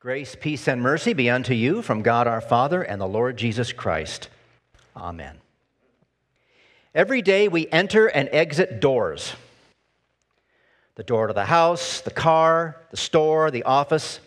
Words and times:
Grace, 0.00 0.34
peace, 0.34 0.66
and 0.66 0.80
mercy 0.80 1.12
be 1.12 1.28
unto 1.28 1.52
you 1.52 1.82
from 1.82 2.00
God 2.00 2.26
our 2.26 2.40
Father 2.40 2.80
and 2.80 2.98
the 2.98 3.06
Lord 3.06 3.36
Jesus 3.36 3.70
Christ. 3.70 4.30
Amen. 4.96 5.36
Every 6.94 7.20
day 7.20 7.48
we 7.48 7.68
enter 7.68 8.06
and 8.06 8.26
exit 8.32 8.80
doors 8.80 9.34
the 10.94 11.02
door 11.02 11.26
to 11.26 11.34
the 11.34 11.44
house, 11.44 12.00
the 12.00 12.10
car, 12.10 12.80
the 12.90 12.96
store, 12.96 13.50
the 13.50 13.64
office. 13.64 14.20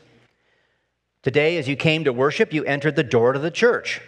Today, 1.23 1.57
as 1.57 1.67
you 1.67 1.75
came 1.75 2.03
to 2.03 2.13
worship, 2.13 2.53
you 2.53 2.63
entered 2.65 2.95
the 2.95 3.03
door 3.03 3.33
to 3.33 3.39
the 3.39 3.49
church. 3.49 3.99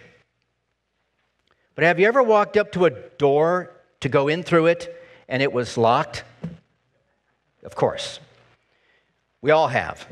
But 1.74 1.82
have 1.82 1.98
you 1.98 2.06
ever 2.06 2.22
walked 2.22 2.56
up 2.56 2.70
to 2.72 2.84
a 2.84 2.90
door 2.90 3.72
to 4.00 4.08
go 4.08 4.28
in 4.28 4.44
through 4.44 4.66
it 4.66 5.02
and 5.28 5.42
it 5.42 5.52
was 5.52 5.76
locked? 5.76 6.22
Of 7.64 7.74
course. 7.74 8.20
We 9.42 9.50
all 9.50 9.66
have. 9.66 10.06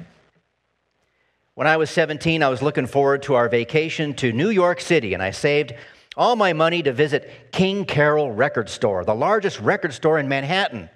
When 1.55 1.67
I 1.69 1.77
was 1.77 1.89
17, 1.91 2.43
I 2.43 2.49
was 2.49 2.63
looking 2.63 2.87
forward 2.87 3.23
to 3.25 3.35
our 3.35 3.49
vacation 3.49 4.15
to 4.15 4.33
New 4.33 4.51
York 4.51 4.81
City, 4.81 5.15
and 5.15 5.23
I 5.23 5.31
saved 5.31 5.73
all 6.17 6.35
my 6.35 6.53
money 6.53 6.83
to 6.83 6.93
visit 6.93 7.53
King 7.53 7.85
Karol 7.85 8.33
Record 8.33 8.69
Store, 8.69 9.05
the 9.05 9.15
largest 9.15 9.61
record 9.61 9.93
store 9.93 10.19
in 10.19 10.29
Manhattan. 10.29 10.91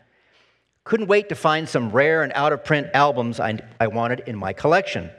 Couldn't 0.82 1.06
wait 1.06 1.28
to 1.28 1.34
find 1.34 1.68
some 1.68 1.90
rare 1.90 2.22
and 2.22 2.32
out 2.34 2.52
of 2.52 2.64
print 2.64 2.88
albums 2.92 3.38
I, 3.38 3.60
I 3.78 3.86
wanted 3.86 4.24
in 4.26 4.36
my 4.36 4.52
collection. 4.52 5.10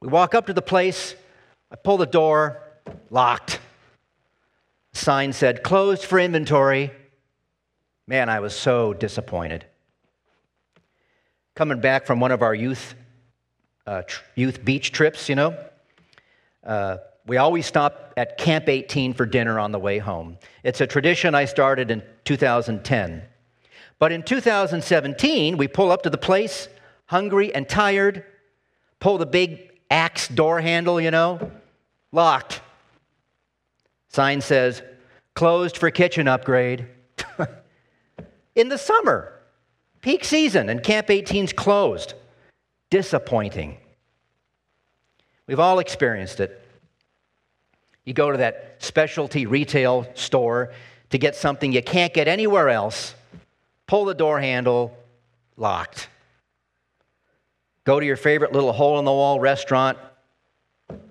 We 0.00 0.08
walk 0.08 0.34
up 0.34 0.46
to 0.46 0.52
the 0.52 0.62
place, 0.62 1.14
I 1.70 1.76
pull 1.76 1.96
the 1.96 2.06
door, 2.06 2.62
locked. 3.10 3.60
sign 4.92 5.32
said, 5.32 5.62
closed 5.62 6.04
for 6.04 6.18
inventory. 6.18 6.90
Man, 8.08 8.28
I 8.28 8.40
was 8.40 8.56
so 8.56 8.92
disappointed 8.92 9.66
coming 11.56 11.80
back 11.80 12.06
from 12.06 12.20
one 12.20 12.30
of 12.30 12.42
our 12.42 12.54
youth, 12.54 12.94
uh, 13.86 14.02
tr- 14.02 14.22
youth 14.34 14.64
beach 14.64 14.92
trips, 14.92 15.28
you 15.28 15.34
know. 15.34 15.56
Uh, 16.64 16.98
we 17.26 17.36
always 17.36 17.66
stop 17.66 18.12
at 18.16 18.38
Camp 18.38 18.68
18 18.68 19.12
for 19.14 19.26
dinner 19.26 19.58
on 19.58 19.72
the 19.72 19.78
way 19.78 19.98
home. 19.98 20.38
It's 20.62 20.80
a 20.80 20.86
tradition 20.86 21.34
I 21.34 21.44
started 21.44 21.90
in 21.90 22.02
2010. 22.24 23.22
But 23.98 24.12
in 24.12 24.22
2017, 24.22 25.56
we 25.56 25.68
pull 25.68 25.90
up 25.90 26.02
to 26.02 26.10
the 26.10 26.18
place, 26.18 26.68
hungry 27.06 27.54
and 27.54 27.68
tired, 27.68 28.24
pull 29.00 29.18
the 29.18 29.26
big 29.26 29.70
axe 29.90 30.28
door 30.28 30.60
handle, 30.60 31.00
you 31.00 31.10
know, 31.10 31.50
locked. 32.12 32.60
Sign 34.08 34.40
says, 34.40 34.82
closed 35.34 35.76
for 35.76 35.90
kitchen 35.90 36.28
upgrade. 36.28 36.86
in 38.54 38.68
the 38.68 38.78
summer. 38.78 39.32
Peak 40.00 40.24
season 40.24 40.68
and 40.68 40.82
Camp 40.82 41.08
18's 41.08 41.52
closed. 41.52 42.14
Disappointing. 42.90 43.78
We've 45.46 45.60
all 45.60 45.78
experienced 45.78 46.40
it. 46.40 46.60
You 48.04 48.14
go 48.14 48.30
to 48.30 48.38
that 48.38 48.76
specialty 48.78 49.46
retail 49.46 50.06
store 50.14 50.72
to 51.10 51.18
get 51.18 51.34
something 51.34 51.72
you 51.72 51.82
can't 51.82 52.14
get 52.14 52.28
anywhere 52.28 52.68
else, 52.68 53.14
pull 53.86 54.04
the 54.04 54.14
door 54.14 54.40
handle, 54.40 54.96
locked. 55.56 56.08
Go 57.84 58.00
to 58.00 58.06
your 58.06 58.16
favorite 58.16 58.52
little 58.52 58.72
hole 58.72 58.98
in 58.98 59.04
the 59.04 59.12
wall 59.12 59.38
restaurant, 59.38 59.98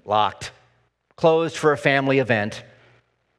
locked. 0.05 0.51
Closed 1.15 1.55
for 1.55 1.71
a 1.71 1.77
family 1.77 2.19
event, 2.19 2.63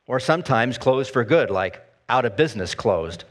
or 0.07 0.19
sometimes 0.19 0.79
closed 0.79 1.13
for 1.13 1.25
good, 1.25 1.51
like 1.51 1.83
out 2.09 2.25
of 2.25 2.37
business 2.37 2.75
closed. 2.75 3.25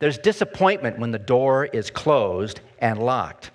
There's 0.00 0.18
disappointment 0.18 0.98
when 0.98 1.12
the 1.12 1.18
door 1.18 1.66
is 1.66 1.90
closed 1.90 2.60
and 2.78 2.98
locked. 2.98 3.50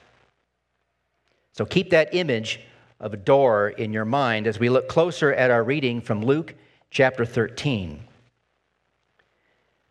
So 1.54 1.66
keep 1.66 1.90
that 1.90 2.16
image 2.16 2.62
of 3.00 3.14
a 3.14 3.18
door 3.18 3.70
in 3.70 3.94
your 3.94 4.06
mind 4.06 4.48
as 4.48 4.60
we 4.60 4.70
look 4.70 4.88
closer 4.88 5.34
at 5.34 5.52
our 5.52 5.64
reading 5.64 6.02
from 6.02 6.22
Luke 6.22 6.56
chapter 6.90 7.26
13. 7.26 8.02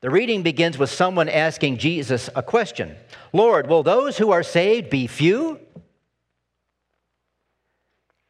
The 0.01 0.11
reading 0.11 0.43
begins 0.43 0.79
with 0.79 0.91
someone 0.91 1.29
asking 1.29 1.79
Jesus 1.79 2.31
a 2.35 2.43
question 2.43 2.97
Lord, 3.33 3.69
will 3.69 3.83
those 3.83 4.19
who 4.19 4.31
are 4.31 4.43
saved 4.43 4.91
be 4.91 5.07
few? 5.07 5.61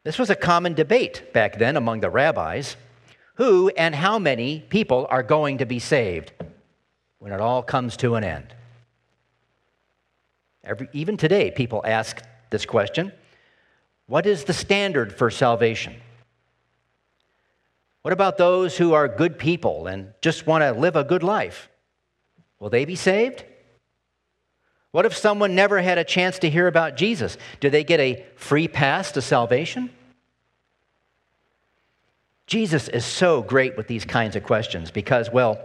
This 0.04 0.18
was 0.18 0.30
a 0.30 0.36
common 0.36 0.74
debate 0.74 1.32
back 1.32 1.58
then 1.58 1.76
among 1.76 2.00
the 2.00 2.10
rabbis. 2.10 2.76
Who 3.34 3.68
and 3.76 3.94
how 3.94 4.18
many 4.18 4.60
people 4.68 5.06
are 5.10 5.22
going 5.22 5.58
to 5.58 5.66
be 5.66 5.78
saved? 5.78 6.32
When 7.18 7.32
it 7.32 7.40
all 7.40 7.62
comes 7.62 7.96
to 7.98 8.14
an 8.14 8.24
end? 8.24 8.54
Every, 10.64 10.88
even 10.92 11.16
today, 11.16 11.50
people 11.50 11.82
ask 11.84 12.22
this 12.50 12.66
question 12.66 13.12
What 14.06 14.26
is 14.26 14.44
the 14.44 14.52
standard 14.52 15.12
for 15.12 15.30
salvation? 15.30 15.96
What 18.02 18.12
about 18.12 18.38
those 18.38 18.76
who 18.78 18.92
are 18.94 19.08
good 19.08 19.38
people 19.38 19.86
and 19.86 20.12
just 20.20 20.46
want 20.46 20.62
to 20.62 20.72
live 20.72 20.96
a 20.96 21.04
good 21.04 21.22
life? 21.22 21.68
Will 22.58 22.70
they 22.70 22.84
be 22.84 22.96
saved? 22.96 23.44
What 24.90 25.04
if 25.04 25.16
someone 25.16 25.54
never 25.54 25.80
had 25.80 25.98
a 25.98 26.04
chance 26.04 26.38
to 26.40 26.50
hear 26.50 26.66
about 26.66 26.96
Jesus? 26.96 27.36
Do 27.60 27.68
they 27.70 27.84
get 27.84 28.00
a 28.00 28.24
free 28.36 28.68
pass 28.68 29.12
to 29.12 29.22
salvation? 29.22 29.90
Jesus 32.46 32.88
is 32.88 33.04
so 33.04 33.42
great 33.42 33.76
with 33.76 33.88
these 33.88 34.06
kinds 34.06 34.34
of 34.34 34.42
questions 34.42 34.90
because, 34.90 35.30
well, 35.30 35.60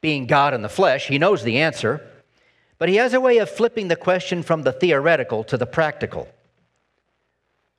being 0.00 0.26
God 0.26 0.54
in 0.54 0.62
the 0.62 0.68
flesh, 0.68 1.08
he 1.08 1.18
knows 1.18 1.42
the 1.42 1.58
answer, 1.58 2.00
but 2.78 2.88
he 2.88 2.96
has 2.96 3.12
a 3.12 3.20
way 3.20 3.38
of 3.38 3.50
flipping 3.50 3.88
the 3.88 3.96
question 3.96 4.42
from 4.42 4.62
the 4.62 4.72
theoretical 4.72 5.44
to 5.44 5.56
the 5.56 5.66
practical. 5.66 6.28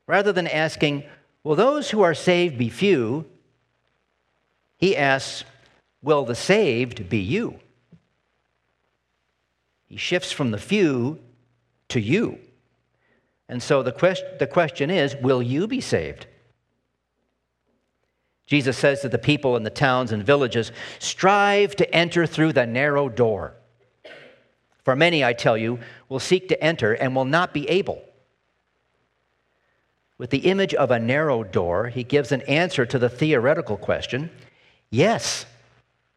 Rather 0.08 0.32
than 0.32 0.48
asking, 0.48 1.04
Will 1.44 1.56
those 1.56 1.90
who 1.90 2.02
are 2.02 2.14
saved 2.14 2.58
be 2.58 2.70
few? 2.70 3.26
He 4.78 4.96
asks, 4.96 5.44
Will 6.04 6.26
the 6.26 6.36
saved 6.36 7.10
be 7.10 7.18
you? 7.18 7.60
He 9.88 9.98
shifts 9.98 10.32
from 10.32 10.52
the 10.52 10.58
few 10.58 11.20
to 11.90 12.00
you. 12.00 12.40
And 13.50 13.62
so 13.62 13.84
the, 13.84 13.92
quest- 13.92 14.40
the 14.40 14.48
question 14.48 14.90
is 14.90 15.16
Will 15.18 15.42
you 15.42 15.68
be 15.68 15.82
saved? 15.82 16.28
Jesus 18.52 18.78
says 18.78 19.00
to 19.00 19.08
the 19.08 19.18
people 19.18 19.56
in 19.56 19.64
the 19.64 19.70
towns 19.70 20.12
and 20.12 20.22
villages, 20.22 20.74
strive 21.00 21.74
to 21.78 21.96
enter 21.96 22.28
through 22.28 22.52
the 22.52 22.66
narrow 22.66 23.08
door. 23.08 23.54
For 24.84 24.94
many, 24.94 25.24
I 25.24 25.32
tell 25.32 25.58
you, 25.58 25.80
will 26.10 26.20
seek 26.20 26.50
to 26.50 26.62
enter 26.62 26.92
and 26.92 27.16
will 27.16 27.24
not 27.24 27.54
be 27.54 27.70
able. 27.70 28.04
With 30.18 30.32
the 30.32 30.40
image 30.40 30.74
of 30.74 30.92
a 30.92 31.00
narrow 31.00 31.46
door, 31.46 31.88
he 31.88 32.04
gives 32.04 32.34
an 32.34 32.42
answer 32.42 32.86
to 32.86 33.00
the 33.00 33.08
theoretical 33.08 33.78
question 33.78 34.30
yes, 34.90 35.46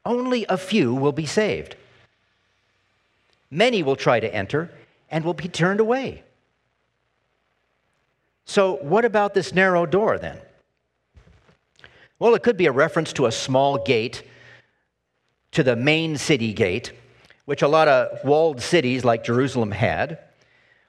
only 0.04 0.44
a 0.48 0.58
few 0.58 0.92
will 0.92 1.12
be 1.12 1.26
saved. 1.26 1.76
Many 3.48 3.84
will 3.84 3.94
try 3.94 4.18
to 4.18 4.34
enter 4.34 4.72
and 5.08 5.24
will 5.24 5.34
be 5.34 5.46
turned 5.46 5.78
away. 5.78 6.24
So, 8.44 8.74
what 8.82 9.04
about 9.04 9.34
this 9.34 9.54
narrow 9.54 9.86
door 9.86 10.18
then? 10.18 10.40
Well, 12.24 12.34
it 12.34 12.42
could 12.42 12.56
be 12.56 12.64
a 12.64 12.72
reference 12.72 13.12
to 13.12 13.26
a 13.26 13.30
small 13.30 13.76
gate, 13.76 14.22
to 15.52 15.62
the 15.62 15.76
main 15.76 16.16
city 16.16 16.54
gate, 16.54 16.90
which 17.44 17.60
a 17.60 17.68
lot 17.68 17.86
of 17.86 18.24
walled 18.24 18.62
cities 18.62 19.04
like 19.04 19.24
Jerusalem 19.24 19.72
had, 19.72 20.20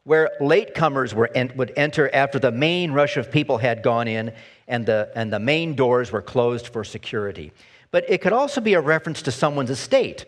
where 0.06 0.32
latecomers 0.40 1.14
were 1.14 1.30
would 1.58 1.74
enter 1.76 2.10
after 2.16 2.40
the 2.40 2.54
main 2.54 2.94
rush 2.94 3.18
of 3.18 3.34
people 3.34 3.58
had 3.58 3.84
gone 3.84 4.08
in 4.08 4.32
and 4.70 4.86
the, 4.86 5.12
and 5.14 5.34
the 5.34 5.42
main 5.42 5.76
doors 5.76 6.10
were 6.10 6.22
closed 6.22 6.70
for 6.70 6.86
security. 6.86 7.52
But 7.92 8.10
it 8.10 8.22
could 8.22 8.32
also 8.32 8.62
be 8.62 8.74
a 8.74 8.80
reference 8.80 9.22
to 9.24 9.32
someone's 9.34 9.72
estate. 9.72 10.24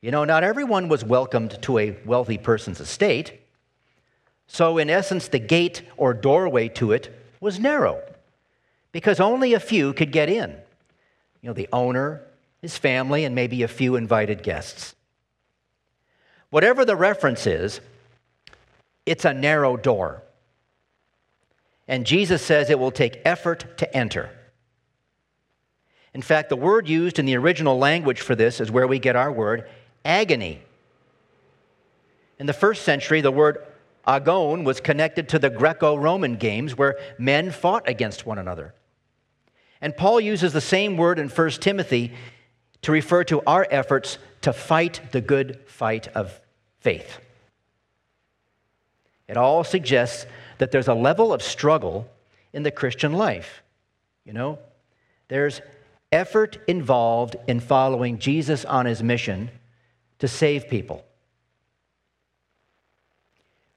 You 0.00 0.10
know, 0.10 0.24
not 0.24 0.42
everyone 0.42 0.88
was 0.88 1.04
welcomed 1.04 1.62
to 1.62 1.78
a 1.78 1.96
wealthy 2.04 2.38
person's 2.38 2.80
estate. 2.80 3.40
So, 4.48 4.78
in 4.78 4.90
essence, 4.90 5.28
the 5.28 5.38
gate 5.38 5.82
or 5.96 6.12
doorway 6.12 6.70
to 6.70 6.90
it 6.90 7.16
was 7.40 7.60
narrow 7.60 8.02
because 8.94 9.18
only 9.18 9.54
a 9.54 9.60
few 9.60 9.92
could 9.92 10.12
get 10.12 10.28
in. 10.28 10.52
You 11.42 11.48
know, 11.48 11.52
the 11.52 11.68
owner, 11.72 12.22
his 12.62 12.78
family, 12.78 13.24
and 13.24 13.34
maybe 13.34 13.64
a 13.64 13.68
few 13.68 13.96
invited 13.96 14.44
guests. 14.44 14.94
Whatever 16.50 16.84
the 16.84 16.94
reference 16.94 17.44
is, 17.44 17.80
it's 19.04 19.24
a 19.24 19.34
narrow 19.34 19.76
door. 19.76 20.22
And 21.88 22.06
Jesus 22.06 22.40
says 22.40 22.70
it 22.70 22.78
will 22.78 22.92
take 22.92 23.20
effort 23.24 23.76
to 23.78 23.96
enter. 23.96 24.30
In 26.14 26.22
fact, 26.22 26.48
the 26.48 26.56
word 26.56 26.88
used 26.88 27.18
in 27.18 27.26
the 27.26 27.36
original 27.36 27.76
language 27.76 28.20
for 28.20 28.36
this 28.36 28.60
is 28.60 28.70
where 28.70 28.86
we 28.86 29.00
get 29.00 29.16
our 29.16 29.32
word 29.32 29.68
agony. 30.04 30.62
In 32.38 32.46
the 32.46 32.52
first 32.52 32.84
century, 32.84 33.20
the 33.20 33.32
word 33.32 33.58
agon 34.06 34.62
was 34.62 34.80
connected 34.80 35.28
to 35.30 35.40
the 35.40 35.50
Greco 35.50 35.96
Roman 35.96 36.36
games 36.36 36.78
where 36.78 36.96
men 37.18 37.50
fought 37.50 37.88
against 37.88 38.24
one 38.24 38.38
another. 38.38 38.72
And 39.84 39.94
Paul 39.94 40.18
uses 40.18 40.54
the 40.54 40.62
same 40.62 40.96
word 40.96 41.18
in 41.18 41.28
1 41.28 41.50
Timothy 41.50 42.10
to 42.80 42.90
refer 42.90 43.22
to 43.24 43.42
our 43.46 43.66
efforts 43.70 44.16
to 44.40 44.54
fight 44.54 45.12
the 45.12 45.20
good 45.20 45.60
fight 45.66 46.08
of 46.16 46.40
faith. 46.80 47.18
It 49.28 49.36
all 49.36 49.62
suggests 49.62 50.24
that 50.56 50.70
there's 50.70 50.88
a 50.88 50.94
level 50.94 51.34
of 51.34 51.42
struggle 51.42 52.08
in 52.54 52.62
the 52.62 52.70
Christian 52.70 53.12
life. 53.12 53.62
You 54.24 54.32
know, 54.32 54.58
there's 55.28 55.60
effort 56.10 56.56
involved 56.66 57.36
in 57.46 57.60
following 57.60 58.18
Jesus 58.18 58.64
on 58.64 58.86
his 58.86 59.02
mission 59.02 59.50
to 60.18 60.28
save 60.28 60.70
people. 60.70 61.04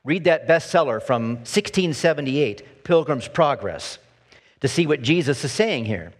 Read 0.05 0.23
that 0.23 0.47
bestseller 0.47 1.03
from 1.03 1.31
1678, 1.39 2.85
Pilgrim's 2.85 3.27
Progress, 3.27 3.99
to 4.61 4.67
see 4.67 4.87
what 4.87 5.01
Jesus 5.01 5.43
is 5.43 5.51
saying 5.51 5.85
here. 5.85 6.13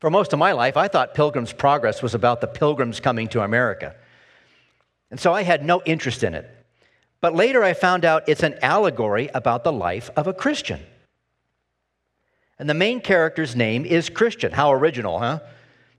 For 0.00 0.10
most 0.10 0.32
of 0.32 0.38
my 0.38 0.52
life, 0.52 0.76
I 0.76 0.88
thought 0.88 1.14
Pilgrim's 1.14 1.52
Progress 1.52 2.02
was 2.02 2.14
about 2.14 2.40
the 2.40 2.46
pilgrims 2.46 2.98
coming 2.98 3.28
to 3.28 3.42
America. 3.42 3.94
And 5.10 5.20
so 5.20 5.32
I 5.32 5.42
had 5.42 5.64
no 5.64 5.82
interest 5.84 6.24
in 6.24 6.34
it. 6.34 6.50
But 7.20 7.36
later 7.36 7.62
I 7.62 7.72
found 7.74 8.04
out 8.04 8.28
it's 8.28 8.42
an 8.42 8.58
allegory 8.62 9.30
about 9.32 9.62
the 9.62 9.72
life 9.72 10.10
of 10.16 10.26
a 10.26 10.34
Christian. 10.34 10.80
And 12.58 12.68
the 12.68 12.74
main 12.74 13.00
character's 13.00 13.54
name 13.54 13.84
is 13.84 14.10
Christian. 14.10 14.52
How 14.52 14.72
original, 14.72 15.18
huh? 15.18 15.40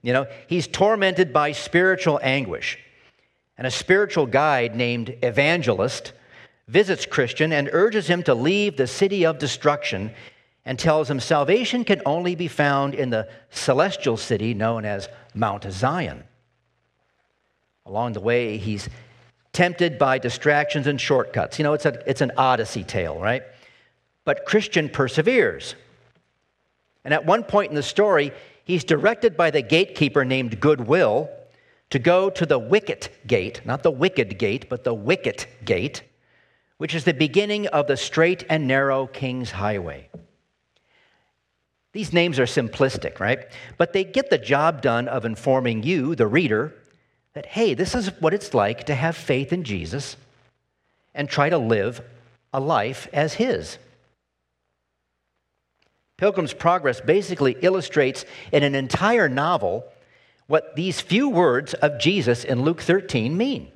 You 0.02 0.12
know, 0.12 0.26
he's 0.48 0.66
tormented 0.66 1.32
by 1.32 1.52
spiritual 1.52 2.20
anguish. 2.22 2.78
And 3.56 3.66
a 3.66 3.70
spiritual 3.70 4.26
guide 4.26 4.76
named 4.76 5.16
Evangelist 5.22 6.12
visits 6.68 7.06
Christian 7.06 7.52
and 7.52 7.70
urges 7.72 8.06
him 8.06 8.22
to 8.24 8.34
leave 8.34 8.76
the 8.76 8.86
city 8.86 9.24
of 9.24 9.38
destruction 9.38 10.12
and 10.64 10.78
tells 10.78 11.10
him 11.10 11.20
salvation 11.20 11.84
can 11.84 12.00
only 12.06 12.34
be 12.34 12.48
found 12.48 12.94
in 12.94 13.10
the 13.10 13.28
celestial 13.50 14.16
city 14.16 14.54
known 14.54 14.84
as 14.84 15.08
Mount 15.34 15.70
Zion. 15.70 16.24
Along 17.86 18.14
the 18.14 18.20
way, 18.20 18.56
he's 18.56 18.88
tempted 19.52 19.98
by 19.98 20.18
distractions 20.18 20.86
and 20.86 21.00
shortcuts. 21.00 21.58
You 21.58 21.64
know, 21.64 21.74
it's, 21.74 21.84
a, 21.84 22.02
it's 22.08 22.22
an 22.22 22.32
odyssey 22.36 22.82
tale, 22.82 23.18
right? 23.18 23.42
But 24.24 24.46
Christian 24.46 24.88
perseveres. 24.88 25.74
And 27.04 27.12
at 27.12 27.26
one 27.26 27.44
point 27.44 27.70
in 27.70 27.74
the 27.74 27.82
story, 27.82 28.32
he's 28.64 28.84
directed 28.84 29.36
by 29.36 29.50
the 29.50 29.60
gatekeeper 29.60 30.24
named 30.24 30.60
Goodwill 30.60 31.28
to 31.90 31.98
go 31.98 32.30
to 32.30 32.46
the 32.46 32.58
wicket 32.58 33.10
gate, 33.26 33.60
not 33.66 33.82
the 33.82 33.90
wicked 33.90 34.38
gate, 34.38 34.70
but 34.70 34.84
the 34.84 34.94
wicket 34.94 35.46
gate 35.64 36.02
which 36.78 36.94
is 36.94 37.04
the 37.04 37.14
beginning 37.14 37.66
of 37.68 37.86
the 37.86 37.96
straight 37.96 38.44
and 38.48 38.66
narrow 38.66 39.06
King's 39.06 39.52
Highway. 39.52 40.08
These 41.94 42.12
names 42.12 42.40
are 42.40 42.44
simplistic, 42.44 43.20
right? 43.20 43.46
But 43.78 43.92
they 43.92 44.02
get 44.02 44.28
the 44.28 44.36
job 44.36 44.82
done 44.82 45.06
of 45.06 45.24
informing 45.24 45.84
you, 45.84 46.16
the 46.16 46.26
reader, 46.26 46.74
that, 47.34 47.46
hey, 47.46 47.74
this 47.74 47.94
is 47.94 48.08
what 48.20 48.34
it's 48.34 48.52
like 48.52 48.86
to 48.86 48.96
have 48.96 49.16
faith 49.16 49.52
in 49.52 49.62
Jesus 49.62 50.16
and 51.14 51.28
try 51.28 51.48
to 51.48 51.56
live 51.56 52.02
a 52.52 52.58
life 52.58 53.08
as 53.12 53.34
His. 53.34 53.78
Pilgrim's 56.16 56.52
Progress 56.52 57.00
basically 57.00 57.56
illustrates 57.60 58.24
in 58.50 58.64
an 58.64 58.74
entire 58.74 59.28
novel 59.28 59.84
what 60.48 60.74
these 60.74 61.00
few 61.00 61.28
words 61.28 61.74
of 61.74 62.00
Jesus 62.00 62.42
in 62.42 62.62
Luke 62.62 62.80
13 62.80 63.36
mean. 63.36 63.70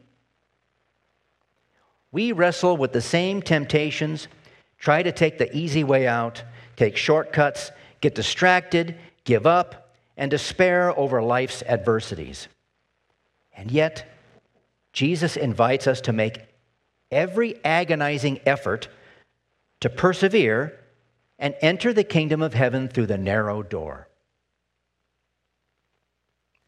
We 2.11 2.33
wrestle 2.33 2.77
with 2.77 2.93
the 2.93 3.01
same 3.01 3.43
temptations, 3.43 4.27
try 4.77 5.05
to 5.05 5.13
take 5.13 5.39
the 5.39 5.57
easy 5.57 5.85
way 5.85 6.09
out, 6.09 6.43
take 6.75 6.97
shortcuts, 6.97 7.71
get 8.01 8.15
distracted, 8.15 8.97
give 9.25 9.47
up, 9.47 9.95
and 10.17 10.31
despair 10.31 10.97
over 10.99 11.23
life's 11.23 11.63
adversities. 11.63 12.49
And 13.57 13.71
yet, 13.71 14.09
Jesus 14.93 15.37
invites 15.37 15.87
us 15.87 16.01
to 16.03 16.13
make 16.13 16.41
every 17.11 17.63
agonizing 17.65 18.41
effort 18.47 18.89
to 19.81 19.89
persevere 19.89 20.79
and 21.39 21.55
enter 21.61 21.93
the 21.93 22.05
kingdom 22.05 22.43
of 22.43 22.55
heaven 22.55 22.89
through 22.89 23.07
the 23.07 23.19
narrow 23.19 23.63
door. 23.63 24.09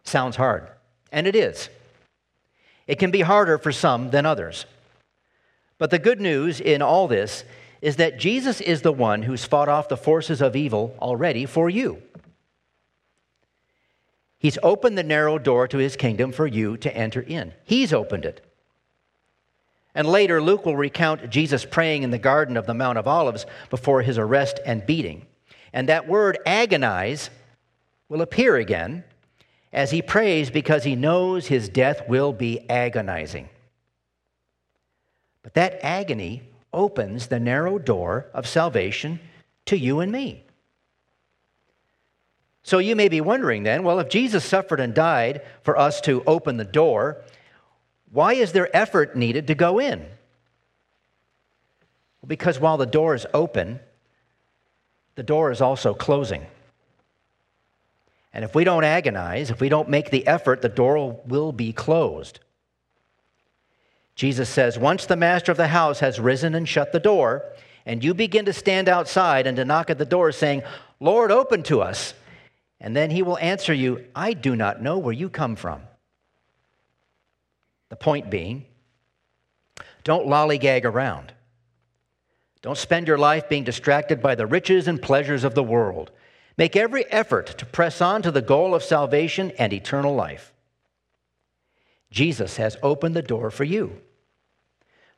Sounds 0.04 0.36
hard, 0.36 0.68
and 1.12 1.26
it 1.26 1.34
is. 1.34 1.68
It 2.86 2.98
can 2.98 3.10
be 3.10 3.20
harder 3.20 3.58
for 3.58 3.72
some 3.72 4.10
than 4.10 4.26
others. 4.26 4.64
But 5.78 5.90
the 5.90 5.98
good 5.98 6.20
news 6.20 6.60
in 6.60 6.82
all 6.82 7.08
this 7.08 7.44
is 7.80 7.96
that 7.96 8.18
Jesus 8.18 8.60
is 8.60 8.82
the 8.82 8.92
one 8.92 9.22
who's 9.22 9.44
fought 9.44 9.68
off 9.68 9.88
the 9.88 9.96
forces 9.96 10.40
of 10.40 10.54
evil 10.54 10.94
already 11.00 11.46
for 11.46 11.70
you. 11.70 12.02
He's 14.38 14.58
opened 14.62 14.96
the 14.96 15.02
narrow 15.02 15.38
door 15.38 15.68
to 15.68 15.78
his 15.78 15.96
kingdom 15.96 16.32
for 16.32 16.46
you 16.46 16.76
to 16.78 16.94
enter 16.94 17.20
in. 17.20 17.52
He's 17.64 17.92
opened 17.92 18.24
it. 18.24 18.44
And 19.94 20.06
later, 20.06 20.40
Luke 20.40 20.64
will 20.64 20.76
recount 20.76 21.30
Jesus 21.30 21.64
praying 21.64 22.04
in 22.04 22.10
the 22.10 22.18
Garden 22.18 22.56
of 22.56 22.66
the 22.66 22.74
Mount 22.74 22.96
of 22.96 23.08
Olives 23.08 23.44
before 23.70 24.02
his 24.02 24.18
arrest 24.18 24.60
and 24.64 24.86
beating. 24.86 25.26
And 25.72 25.88
that 25.88 26.08
word 26.08 26.38
agonize 26.46 27.28
will 28.08 28.22
appear 28.22 28.56
again 28.56 29.04
as 29.72 29.90
he 29.90 30.02
prays 30.02 30.50
because 30.50 30.84
he 30.84 30.96
knows 30.96 31.46
his 31.46 31.68
death 31.68 32.08
will 32.08 32.32
be 32.32 32.68
agonizing. 32.70 33.48
But 35.42 35.54
that 35.54 35.78
agony 35.82 36.42
opens 36.72 37.26
the 37.26 37.40
narrow 37.40 37.78
door 37.78 38.26
of 38.32 38.46
salvation 38.46 39.20
to 39.66 39.76
you 39.76 40.00
and 40.00 40.10
me. 40.12 40.44
So 42.62 42.78
you 42.78 42.94
may 42.94 43.08
be 43.08 43.20
wondering 43.20 43.62
then 43.62 43.82
well, 43.82 43.98
if 43.98 44.08
Jesus 44.08 44.44
suffered 44.44 44.80
and 44.80 44.94
died 44.94 45.42
for 45.62 45.76
us 45.76 46.00
to 46.02 46.22
open 46.26 46.56
the 46.56 46.64
door, 46.64 47.22
why 48.12 48.34
is 48.34 48.52
there 48.52 48.74
effort 48.76 49.16
needed 49.16 49.46
to 49.46 49.54
go 49.54 49.78
in? 49.78 50.04
Because 52.26 52.60
while 52.60 52.76
the 52.76 52.86
door 52.86 53.14
is 53.14 53.26
open, 53.32 53.80
the 55.14 55.22
door 55.22 55.50
is 55.50 55.60
also 55.60 55.94
closing. 55.94 56.46
And 58.32 58.44
if 58.44 58.54
we 58.54 58.64
don't 58.64 58.84
agonize, 58.84 59.50
if 59.50 59.60
we 59.60 59.68
don't 59.68 59.88
make 59.88 60.10
the 60.10 60.26
effort, 60.26 60.62
the 60.62 60.68
door 60.68 61.20
will 61.26 61.52
be 61.52 61.72
closed. 61.72 62.40
Jesus 64.20 64.50
says, 64.50 64.78
Once 64.78 65.06
the 65.06 65.16
master 65.16 65.50
of 65.50 65.56
the 65.56 65.68
house 65.68 66.00
has 66.00 66.20
risen 66.20 66.54
and 66.54 66.68
shut 66.68 66.92
the 66.92 67.00
door, 67.00 67.42
and 67.86 68.04
you 68.04 68.12
begin 68.12 68.44
to 68.44 68.52
stand 68.52 68.86
outside 68.86 69.46
and 69.46 69.56
to 69.56 69.64
knock 69.64 69.88
at 69.88 69.96
the 69.96 70.04
door, 70.04 70.30
saying, 70.30 70.62
Lord, 71.00 71.32
open 71.32 71.62
to 71.62 71.80
us. 71.80 72.12
And 72.78 72.94
then 72.94 73.10
he 73.10 73.22
will 73.22 73.38
answer 73.38 73.72
you, 73.72 74.04
I 74.14 74.34
do 74.34 74.54
not 74.54 74.82
know 74.82 74.98
where 74.98 75.14
you 75.14 75.30
come 75.30 75.56
from. 75.56 75.80
The 77.88 77.96
point 77.96 78.28
being, 78.28 78.66
don't 80.04 80.26
lollygag 80.26 80.84
around. 80.84 81.32
Don't 82.60 82.76
spend 82.76 83.08
your 83.08 83.16
life 83.16 83.48
being 83.48 83.64
distracted 83.64 84.20
by 84.20 84.34
the 84.34 84.46
riches 84.46 84.86
and 84.86 85.00
pleasures 85.00 85.44
of 85.44 85.54
the 85.54 85.62
world. 85.62 86.10
Make 86.58 86.76
every 86.76 87.06
effort 87.06 87.56
to 87.56 87.64
press 87.64 88.02
on 88.02 88.20
to 88.20 88.30
the 88.30 88.42
goal 88.42 88.74
of 88.74 88.82
salvation 88.82 89.50
and 89.52 89.72
eternal 89.72 90.14
life. 90.14 90.52
Jesus 92.10 92.58
has 92.58 92.76
opened 92.82 93.16
the 93.16 93.22
door 93.22 93.50
for 93.50 93.64
you. 93.64 94.02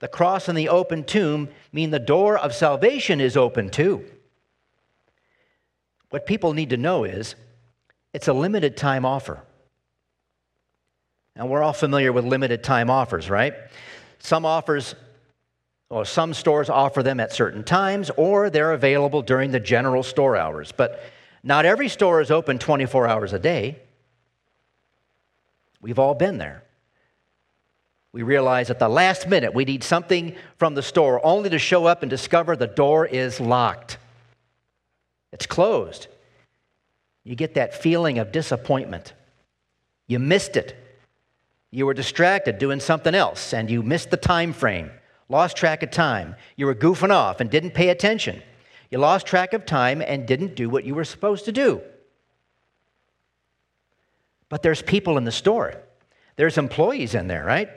The 0.02 0.08
cross 0.08 0.48
and 0.48 0.58
the 0.58 0.68
open 0.68 1.04
tomb 1.04 1.48
mean 1.72 1.92
the 1.92 2.00
door 2.00 2.36
of 2.36 2.56
salvation 2.56 3.20
is 3.20 3.36
open 3.36 3.70
too. 3.70 4.04
What 6.10 6.26
people 6.26 6.54
need 6.54 6.70
to 6.70 6.76
know 6.76 7.04
is 7.04 7.36
it's 8.12 8.26
a 8.26 8.32
limited 8.32 8.76
time 8.76 9.04
offer. 9.04 9.44
And 11.36 11.48
we're 11.48 11.62
all 11.62 11.72
familiar 11.72 12.12
with 12.12 12.24
limited 12.24 12.64
time 12.64 12.90
offers, 12.90 13.30
right? 13.30 13.54
Some 14.18 14.44
offers, 14.44 14.96
or 15.88 16.04
some 16.04 16.34
stores 16.34 16.68
offer 16.68 17.04
them 17.04 17.20
at 17.20 17.32
certain 17.32 17.62
times, 17.62 18.10
or 18.16 18.50
they're 18.50 18.72
available 18.72 19.22
during 19.22 19.52
the 19.52 19.60
general 19.60 20.02
store 20.02 20.36
hours. 20.36 20.72
But 20.72 21.00
not 21.44 21.64
every 21.64 21.88
store 21.88 22.20
is 22.20 22.32
open 22.32 22.58
24 22.58 23.06
hours 23.06 23.32
a 23.32 23.38
day. 23.38 23.78
We've 25.80 26.00
all 26.00 26.14
been 26.14 26.38
there. 26.38 26.64
We 28.12 28.22
realize 28.22 28.68
at 28.68 28.78
the 28.78 28.88
last 28.88 29.26
minute 29.26 29.54
we 29.54 29.64
need 29.64 29.82
something 29.82 30.36
from 30.58 30.74
the 30.74 30.82
store, 30.82 31.24
only 31.24 31.48
to 31.50 31.58
show 31.58 31.86
up 31.86 32.02
and 32.02 32.10
discover 32.10 32.56
the 32.56 32.66
door 32.66 33.06
is 33.06 33.40
locked. 33.40 33.96
It's 35.32 35.46
closed. 35.46 36.08
You 37.24 37.34
get 37.34 37.54
that 37.54 37.74
feeling 37.74 38.18
of 38.18 38.32
disappointment. 38.32 39.14
You 40.06 40.18
missed 40.18 40.56
it. 40.56 40.76
You 41.70 41.86
were 41.86 41.94
distracted 41.94 42.58
doing 42.58 42.80
something 42.80 43.14
else 43.14 43.54
and 43.54 43.70
you 43.70 43.82
missed 43.82 44.10
the 44.10 44.18
time 44.18 44.52
frame, 44.52 44.90
lost 45.30 45.56
track 45.56 45.82
of 45.82 45.90
time. 45.90 46.36
You 46.56 46.66
were 46.66 46.74
goofing 46.74 47.10
off 47.10 47.40
and 47.40 47.50
didn't 47.50 47.70
pay 47.70 47.88
attention. 47.88 48.42
You 48.90 48.98
lost 48.98 49.26
track 49.26 49.54
of 49.54 49.64
time 49.64 50.02
and 50.02 50.26
didn't 50.26 50.54
do 50.54 50.68
what 50.68 50.84
you 50.84 50.94
were 50.94 51.04
supposed 51.04 51.46
to 51.46 51.52
do. 51.52 51.80
But 54.50 54.62
there's 54.62 54.82
people 54.82 55.16
in 55.16 55.24
the 55.24 55.32
store. 55.32 55.80
There's 56.36 56.58
employees 56.58 57.14
in 57.14 57.26
there, 57.26 57.42
right? 57.42 57.70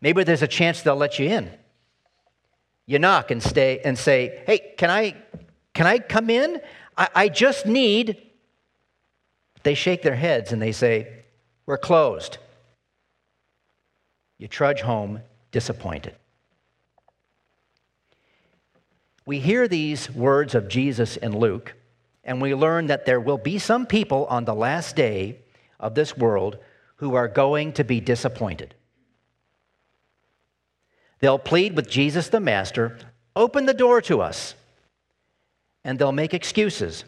Maybe 0.00 0.24
there's 0.24 0.42
a 0.42 0.48
chance 0.48 0.82
they'll 0.82 0.96
let 0.96 1.18
you 1.18 1.28
in. 1.28 1.50
You 2.86 2.98
knock 2.98 3.30
and 3.30 3.42
stay 3.42 3.80
and 3.84 3.98
say, 3.98 4.42
"Hey, 4.46 4.74
can 4.76 4.90
I 4.90 5.14
can 5.74 5.86
I 5.86 5.98
come 5.98 6.30
in? 6.30 6.60
I, 6.96 7.08
I 7.14 7.28
just 7.28 7.66
need." 7.66 8.22
They 9.62 9.74
shake 9.74 10.02
their 10.02 10.14
heads 10.14 10.52
and 10.52 10.62
they 10.62 10.72
say, 10.72 11.24
"We're 11.66 11.78
closed." 11.78 12.38
You 14.38 14.48
trudge 14.48 14.82
home 14.82 15.22
disappointed. 15.50 16.14
We 19.24 19.40
hear 19.40 19.66
these 19.66 20.08
words 20.10 20.54
of 20.54 20.68
Jesus 20.68 21.16
in 21.16 21.36
Luke, 21.36 21.74
and 22.22 22.40
we 22.40 22.54
learn 22.54 22.86
that 22.86 23.06
there 23.06 23.18
will 23.18 23.38
be 23.38 23.58
some 23.58 23.86
people 23.86 24.26
on 24.26 24.44
the 24.44 24.54
last 24.54 24.94
day 24.94 25.40
of 25.80 25.96
this 25.96 26.16
world 26.16 26.58
who 26.96 27.14
are 27.14 27.26
going 27.26 27.72
to 27.72 27.82
be 27.82 28.00
disappointed. 28.00 28.74
They'll 31.20 31.38
plead 31.38 31.74
with 31.74 31.88
Jesus 31.88 32.28
the 32.28 32.40
Master, 32.40 32.98
open 33.34 33.66
the 33.66 33.74
door 33.74 34.00
to 34.02 34.20
us. 34.20 34.54
And 35.84 35.98
they'll 35.98 36.12
make 36.12 36.34
excuses. 36.34 37.04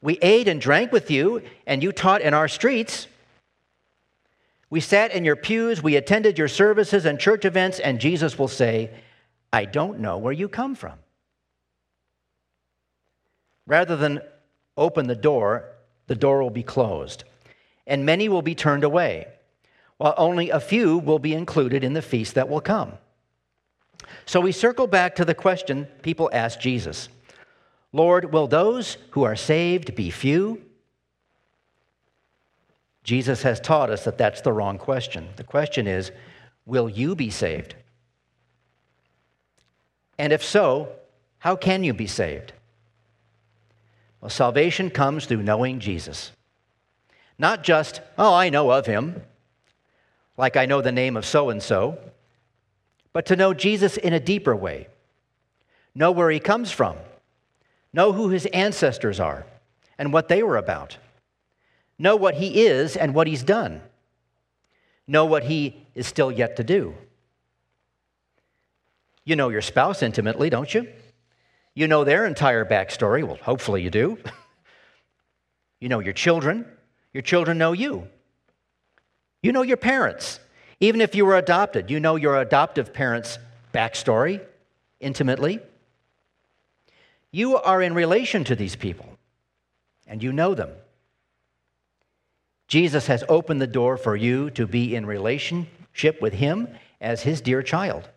We 0.00 0.18
ate 0.18 0.46
and 0.46 0.60
drank 0.60 0.92
with 0.92 1.10
you, 1.10 1.42
and 1.66 1.82
you 1.82 1.90
taught 1.90 2.20
in 2.20 2.34
our 2.34 2.48
streets. 2.48 3.06
We 4.70 4.80
sat 4.80 5.12
in 5.12 5.24
your 5.24 5.36
pews, 5.36 5.82
we 5.82 5.96
attended 5.96 6.38
your 6.38 6.48
services 6.48 7.06
and 7.06 7.18
church 7.18 7.44
events, 7.44 7.80
and 7.80 8.00
Jesus 8.00 8.38
will 8.38 8.48
say, 8.48 8.90
I 9.52 9.64
don't 9.64 10.00
know 10.00 10.18
where 10.18 10.32
you 10.32 10.48
come 10.48 10.74
from. 10.74 10.98
Rather 13.66 13.96
than 13.96 14.20
open 14.76 15.06
the 15.06 15.16
door, 15.16 15.64
the 16.06 16.14
door 16.14 16.42
will 16.42 16.50
be 16.50 16.62
closed, 16.62 17.24
and 17.86 18.04
many 18.06 18.28
will 18.28 18.42
be 18.42 18.54
turned 18.54 18.84
away, 18.84 19.26
while 19.96 20.14
only 20.16 20.50
a 20.50 20.60
few 20.60 20.98
will 20.98 21.18
be 21.18 21.34
included 21.34 21.82
in 21.82 21.94
the 21.94 22.02
feast 22.02 22.34
that 22.34 22.48
will 22.48 22.60
come. 22.60 22.92
So 24.26 24.40
we 24.40 24.52
circle 24.52 24.86
back 24.86 25.16
to 25.16 25.24
the 25.24 25.34
question 25.34 25.86
people 26.02 26.30
ask 26.32 26.60
Jesus 26.60 27.08
Lord, 27.92 28.32
will 28.32 28.46
those 28.46 28.98
who 29.10 29.22
are 29.22 29.36
saved 29.36 29.94
be 29.94 30.10
few? 30.10 30.62
Jesus 33.02 33.42
has 33.42 33.58
taught 33.58 33.88
us 33.88 34.04
that 34.04 34.18
that's 34.18 34.42
the 34.42 34.52
wrong 34.52 34.76
question. 34.76 35.28
The 35.36 35.44
question 35.44 35.86
is, 35.86 36.12
will 36.66 36.90
you 36.90 37.14
be 37.14 37.30
saved? 37.30 37.74
And 40.18 40.32
if 40.32 40.44
so, 40.44 40.90
how 41.38 41.56
can 41.56 41.84
you 41.84 41.94
be 41.94 42.06
saved? 42.06 42.52
Well, 44.20 44.28
salvation 44.28 44.90
comes 44.90 45.24
through 45.24 45.42
knowing 45.42 45.78
Jesus. 45.80 46.32
Not 47.38 47.62
just, 47.62 48.02
oh, 48.18 48.34
I 48.34 48.50
know 48.50 48.70
of 48.70 48.84
him, 48.84 49.22
like 50.36 50.56
I 50.56 50.66
know 50.66 50.82
the 50.82 50.92
name 50.92 51.16
of 51.16 51.24
so 51.24 51.50
and 51.50 51.62
so, 51.62 51.98
but 53.18 53.26
to 53.26 53.34
know 53.34 53.52
Jesus 53.52 53.96
in 53.96 54.12
a 54.12 54.20
deeper 54.20 54.54
way. 54.54 54.86
Know 55.92 56.12
where 56.12 56.30
he 56.30 56.38
comes 56.38 56.70
from, 56.70 56.94
know 57.92 58.12
who 58.12 58.28
his 58.28 58.46
ancestors 58.46 59.18
are 59.18 59.44
and 59.98 60.12
what 60.12 60.28
they 60.28 60.40
were 60.40 60.56
about, 60.56 60.98
know 61.98 62.14
what 62.14 62.36
he 62.36 62.64
is 62.64 62.96
and 62.96 63.16
what 63.16 63.26
he's 63.26 63.42
done, 63.42 63.82
know 65.08 65.24
what 65.24 65.42
he 65.42 65.84
is 65.96 66.06
still 66.06 66.30
yet 66.30 66.54
to 66.58 66.62
do. 66.62 66.94
You 69.24 69.34
know 69.34 69.48
your 69.48 69.62
spouse 69.62 70.00
intimately, 70.00 70.48
don't 70.48 70.72
you? 70.72 70.86
You 71.74 71.88
know 71.88 72.04
their 72.04 72.24
entire 72.24 72.64
backstory. 72.64 73.24
Well, 73.24 73.40
hopefully 73.42 73.82
you 73.82 73.90
do. 73.90 74.16
you 75.80 75.88
know 75.88 75.98
your 75.98 76.12
children. 76.12 76.64
Your 77.12 77.22
children 77.22 77.58
know 77.58 77.72
you. 77.72 78.06
You 79.42 79.50
know 79.50 79.62
your 79.62 79.76
parents. 79.76 80.38
Even 80.80 81.00
if 81.00 81.14
you 81.14 81.26
were 81.26 81.36
adopted, 81.36 81.90
you 81.90 81.98
know 81.98 82.16
your 82.16 82.40
adoptive 82.40 82.92
parents' 82.92 83.38
backstory 83.74 84.40
intimately. 85.00 85.60
You 87.30 87.56
are 87.56 87.82
in 87.82 87.94
relation 87.94 88.44
to 88.44 88.54
these 88.54 88.76
people, 88.76 89.18
and 90.06 90.22
you 90.22 90.32
know 90.32 90.54
them. 90.54 90.70
Jesus 92.68 93.06
has 93.06 93.24
opened 93.28 93.60
the 93.60 93.66
door 93.66 93.96
for 93.96 94.14
you 94.14 94.50
to 94.50 94.66
be 94.66 94.94
in 94.94 95.04
relationship 95.04 96.20
with 96.20 96.34
Him 96.34 96.68
as 97.00 97.22
His 97.22 97.40
dear 97.40 97.62
child. 97.62 98.08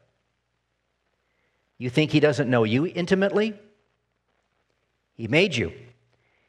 You 1.77 1.89
think 1.89 2.11
He 2.11 2.19
doesn't 2.19 2.49
know 2.49 2.63
you 2.63 2.85
intimately? 2.85 3.53
He 5.15 5.27
made 5.27 5.55
you. 5.55 5.71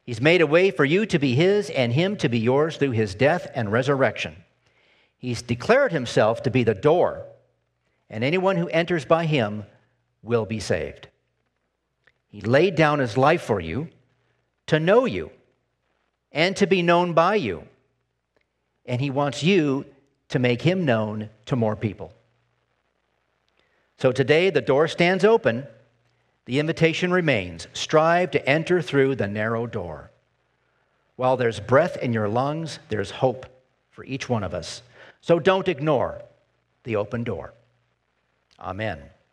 He's 0.04 0.20
made 0.20 0.40
a 0.40 0.46
way 0.46 0.70
for 0.70 0.84
you 0.84 1.06
to 1.06 1.18
be 1.18 1.34
His 1.34 1.70
and 1.70 1.92
Him 1.92 2.16
to 2.18 2.28
be 2.28 2.38
yours 2.38 2.76
through 2.76 2.90
His 2.90 3.14
death 3.14 3.50
and 3.54 3.72
resurrection. 3.72 4.36
He's 5.22 5.40
declared 5.40 5.92
Himself 5.92 6.42
to 6.42 6.50
be 6.50 6.64
the 6.64 6.74
door, 6.74 7.24
and 8.10 8.24
anyone 8.24 8.56
who 8.56 8.66
enters 8.68 9.04
by 9.04 9.24
Him 9.24 9.64
will 10.20 10.44
be 10.44 10.58
saved. 10.58 11.06
He 12.26 12.40
laid 12.40 12.74
down 12.74 12.98
His 12.98 13.16
life 13.16 13.42
for 13.42 13.60
you 13.60 13.88
to 14.66 14.80
know 14.80 15.04
you 15.04 15.30
and 16.32 16.56
to 16.56 16.66
be 16.66 16.82
known 16.82 17.12
by 17.12 17.36
you. 17.36 17.62
And 18.84 19.00
He 19.00 19.10
wants 19.10 19.44
you 19.44 19.86
to 20.30 20.40
make 20.40 20.62
Him 20.62 20.84
known 20.84 21.30
to 21.46 21.54
more 21.54 21.76
people. 21.76 22.12
So 23.98 24.10
today, 24.10 24.50
the 24.50 24.60
door 24.60 24.88
stands 24.88 25.24
open. 25.24 25.68
The 26.46 26.58
invitation 26.58 27.12
remains 27.12 27.68
strive 27.74 28.32
to 28.32 28.44
enter 28.48 28.82
through 28.82 29.14
the 29.14 29.28
narrow 29.28 29.68
door. 29.68 30.10
While 31.14 31.36
there's 31.36 31.60
breath 31.60 31.96
in 31.98 32.12
your 32.12 32.28
lungs, 32.28 32.80
there's 32.88 33.12
hope 33.12 33.46
for 33.92 34.04
each 34.04 34.28
one 34.28 34.42
of 34.42 34.52
us. 34.52 34.82
So 35.22 35.38
don't 35.38 35.68
ignore 35.68 36.22
the 36.82 36.96
open 36.96 37.22
door. 37.24 37.54
Amen. 38.58 38.98